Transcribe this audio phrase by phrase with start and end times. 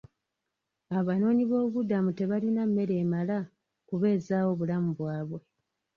[0.97, 3.37] Abanoonyi b'obubuddamu tebalina mmere emala
[3.87, 5.39] kubeezawo bulamu bwabwe.